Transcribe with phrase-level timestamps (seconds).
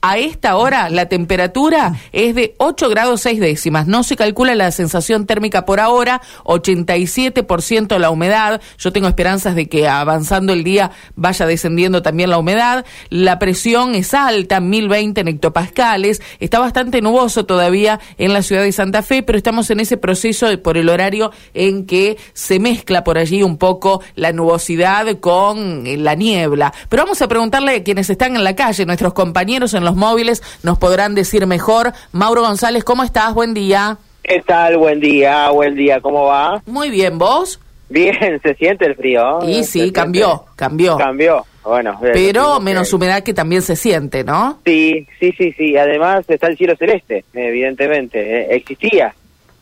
[0.00, 3.86] A esta hora la temperatura es de 8 grados 6 décimas.
[3.86, 8.60] No se calcula la sensación térmica por ahora, 87% la humedad.
[8.78, 12.84] Yo tengo esperanzas de que avanzando el día vaya descendiendo también la humedad.
[13.10, 16.22] La presión es alta, 1020 en hectopascales.
[16.40, 20.46] Está bastante nuboso todavía en la ciudad de Santa Fe, pero estamos en ese proceso
[20.62, 26.14] por el horario en que se mezcla por allí un poco la nubosidad con la
[26.14, 26.72] niebla.
[26.88, 30.42] Pero vamos a preguntarle a quienes están en la calle, nuestros compañeros en los móviles
[30.62, 31.92] nos podrán decir mejor.
[32.12, 33.34] Mauro González, ¿cómo estás?
[33.34, 33.98] Buen día.
[34.22, 34.76] ¿Qué tal?
[34.76, 36.62] Buen día, buen día, ¿cómo va?
[36.66, 37.58] Muy bien, ¿vos?
[37.88, 39.40] Bien, se siente el frío.
[39.44, 40.96] Y sí, cambió, cambió.
[40.96, 41.98] Cambió, bueno.
[42.00, 44.60] Pero menos humedad que también se siente, ¿no?
[44.64, 45.76] Sí, sí, sí, sí.
[45.76, 48.20] Además está el cielo celeste, evidentemente.
[48.20, 49.12] Eh, existía,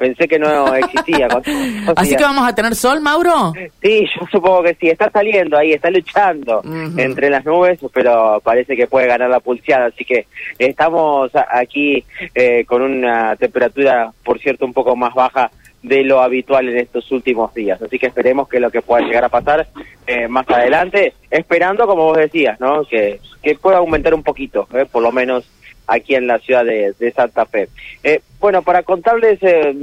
[0.00, 1.28] pensé que no existía.
[1.96, 3.52] Así que vamos a tener sol, Mauro.
[3.82, 4.88] Sí, yo supongo que sí.
[4.88, 6.62] Está saliendo ahí, está luchando
[6.96, 9.86] entre las nubes, pero parece que puede ganar la pulseada.
[9.86, 10.26] Así que
[10.58, 12.02] estamos aquí
[12.34, 15.50] eh, con una temperatura, por cierto, un poco más baja
[15.82, 17.80] de lo habitual en estos últimos días.
[17.82, 19.66] Así que esperemos que lo que pueda llegar a pasar
[20.06, 22.84] eh, más adelante, esperando, como vos decías, ¿no?
[22.84, 25.44] que, que pueda aumentar un poquito, eh, por lo menos
[25.90, 27.68] aquí en la ciudad de, Santa Fe.
[28.02, 29.74] Eh, bueno, para contarles eh,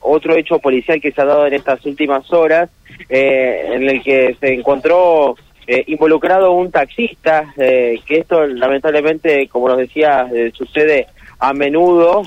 [0.00, 2.68] otro hecho policial que se ha dado en estas últimas horas,
[3.08, 10.28] eh, en el que se encontró involucrado un taxista, que esto lamentablemente, como nos decía,
[10.52, 11.06] sucede
[11.38, 12.20] a menudo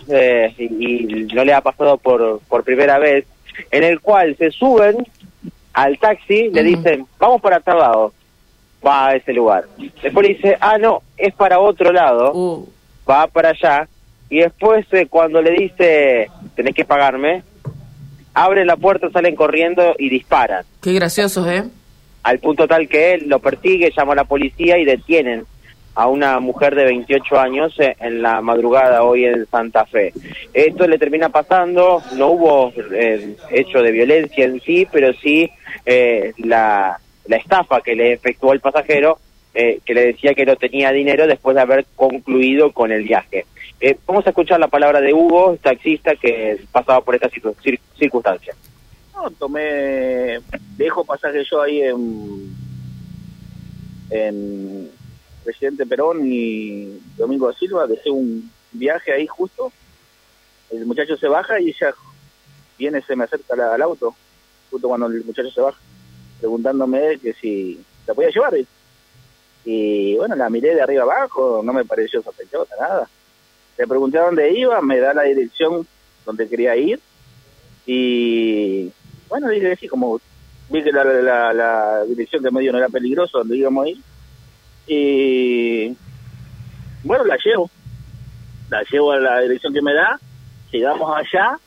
[0.58, 3.28] y, no le ha pasado por, por primera vez,
[3.70, 5.06] en el cual se suben
[5.74, 8.14] al taxi, le dicen, vamos para otro lado,
[8.84, 9.66] va a ese lugar.
[10.02, 12.32] Después le dice, ah, no, es para otro lado.
[12.34, 12.68] Uh
[13.10, 13.88] va para allá
[14.30, 17.44] y después eh, cuando le dice tenés que pagarme,
[18.34, 20.66] abre la puerta, salen corriendo y disparan.
[20.82, 21.64] Qué gracioso, ¿eh?
[22.24, 25.46] Al punto tal que él lo persigue, llama a la policía y detienen
[25.96, 30.14] a una mujer de 28 años eh, en la madrugada hoy en Santa Fe.
[30.54, 35.50] Esto le termina pasando, no hubo eh, hecho de violencia en sí, pero sí
[36.38, 39.20] la, la estafa que le efectuó el pasajero
[39.60, 43.48] eh, que le decía que no tenía dinero después de haber concluido con el viaje.
[43.80, 47.28] Eh, vamos a escuchar la palabra de Hugo, taxista que pasaba por esta
[47.98, 48.54] circunstancia.
[49.16, 50.42] No, tomé,
[50.78, 52.56] dejo pasaje yo ahí en,
[54.12, 54.92] en
[55.44, 59.72] Presidente Perón y Domingo Silva, dejé un viaje ahí justo,
[60.70, 61.96] el muchacho se baja y ella
[62.78, 64.14] viene, se me acerca al, auto,
[64.70, 65.80] justo cuando el muchacho se baja,
[66.40, 68.54] preguntándome que si la podía llevar.
[69.70, 73.10] Y bueno, la miré de arriba abajo, no me pareció sospechosa, nada.
[73.78, 75.86] Le pregunté a dónde iba, me da la dirección
[76.26, 77.02] donde quería ir.
[77.86, 78.90] Y
[79.28, 80.22] bueno, dije sí, como
[80.70, 81.04] vi que la,
[81.52, 83.98] la, dirección que me dio no era peligroso donde íbamos a ir.
[84.88, 85.98] Y
[87.04, 87.70] bueno, la llevo.
[88.70, 90.18] La llevo a la dirección que me da.
[90.72, 91.60] Llegamos allá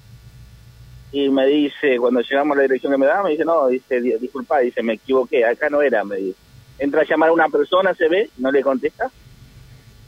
[1.12, 4.00] y me dice, cuando llegamos a la dirección que me da, me dice, no, dice,
[4.00, 6.49] disculpa, dice, me equivoqué, acá no era, me dice
[6.80, 9.10] entra a llamar a una persona, se ve, no le contesta,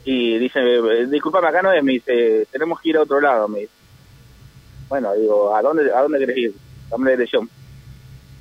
[0.04, 0.60] y dice,
[1.06, 3.72] disculpame, acá no es, me dice, tenemos que ir a otro lado, me dice.
[4.88, 6.54] Bueno, digo, ¿a dónde, a dónde querés ir?
[6.90, 7.48] Dame la dirección.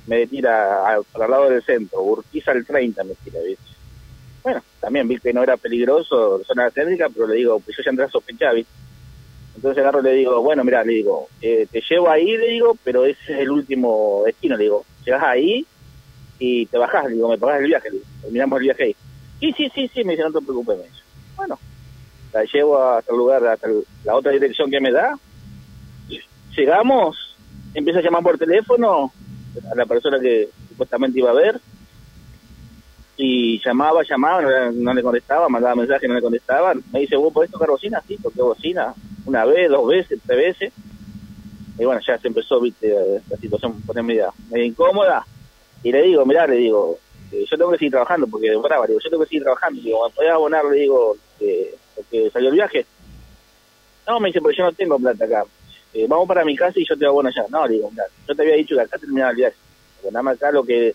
[0.06, 3.62] Me tira al lado del centro, Urquiza el 30 me tira, ¿viste?
[4.42, 7.90] Bueno, también vi que no era peligroso, zona técnica, pero le digo, pues yo ya
[7.90, 8.72] entré a sospechar, ¿viste?
[9.54, 12.76] Entonces agarro y le digo, bueno, mira, le digo, eh, te llevo ahí, le digo,
[12.82, 15.64] pero ese es el último destino, le digo, llegas ahí
[16.44, 17.88] y te bajás, digo, me pagás el viaje,
[18.20, 18.96] terminamos el viaje ahí.
[19.38, 21.02] Sí, sí, sí, sí, me dice, no te preocupes, me dice.
[21.36, 21.56] Bueno,
[22.32, 23.68] la llevo hasta el lugar, hasta
[24.02, 25.16] la otra dirección que me da.
[26.56, 27.36] Llegamos,
[27.74, 29.12] empiezo a llamar por teléfono
[29.70, 31.60] a la persona que supuestamente iba a ver.
[33.16, 36.82] Y llamaba, llamaba, no, le contestaba, mandaba mensajes, no le contestaban.
[36.92, 38.02] Me dice, ¿vos podés tocar bocina?
[38.08, 38.92] Sí, toqué bocina.
[39.26, 40.72] Una vez, dos veces, tres veces.
[41.78, 42.92] Y bueno, ya se empezó, viste,
[43.30, 45.24] la situación poner media, media incómoda
[45.82, 46.98] y le digo, mirá, le digo,
[47.32, 49.80] eh, yo tengo que seguir trabajando, porque de brava, digo, yo tengo que seguir trabajando,
[49.80, 50.64] digo, ¿me podés abonar?
[50.66, 52.86] Le digo, que, porque salió el viaje.
[54.06, 55.44] No, me dice, porque yo no tengo plata acá.
[55.94, 57.44] Eh, vamos para mi casa y yo te abono allá.
[57.48, 57.90] No, le digo,
[58.28, 59.56] yo te había dicho que acá terminaba el viaje.
[60.04, 60.94] nada más acá lo que...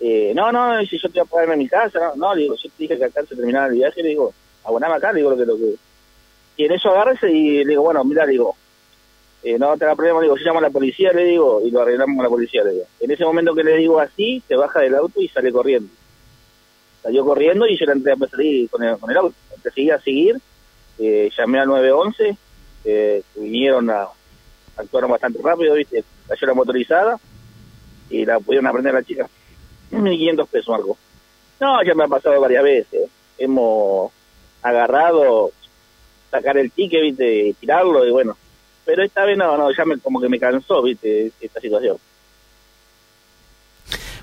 [0.00, 2.42] Eh, no, no, si yo te voy a pagarme a mi casa, no, no, le
[2.42, 5.18] digo, yo te dije que acá se terminaba el viaje, le digo, aboname acá, le
[5.18, 5.46] digo lo que...
[5.46, 5.74] Lo que...
[6.56, 8.56] Y en eso agárrese y le digo, bueno, mira, le digo,
[9.44, 12.16] eh, no te problema, digo, yo llamo a la policía, le digo, y lo arreglamos
[12.16, 12.84] con la policía, le digo.
[12.98, 15.92] En ese momento que le digo así, se baja del auto y sale corriendo.
[17.02, 19.34] Salió corriendo y yo le entré a salir con el, con el auto.
[19.54, 20.40] Empecé a seguir,
[20.98, 22.38] eh, llamé al 911,
[22.86, 24.08] eh, vinieron a,
[24.78, 27.20] actuaron bastante rápido, viste, cayó la motorizada
[28.08, 29.28] y la pudieron aprender a la chica.
[29.92, 30.96] 1.500 pesos algo.
[31.60, 33.10] No, ya me ha pasado varias veces.
[33.36, 34.10] Hemos
[34.62, 35.50] agarrado,
[36.30, 38.38] sacar el ticket, viste, y tirarlo y bueno.
[38.84, 41.96] Pero esta vez no, no, ya me, como que me cansó, viste, esta situación.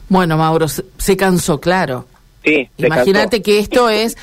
[0.09, 2.05] Bueno, Mauro, se, se cansó, claro.
[2.43, 3.43] Sí, Imagínate cansó.
[3.43, 4.17] que esto es